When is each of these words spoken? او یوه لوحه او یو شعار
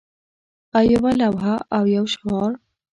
او 0.75 0.83
یوه 0.93 1.11
لوحه 1.21 1.55
او 1.75 1.83
یو 1.95 2.05
شعار 2.13 2.51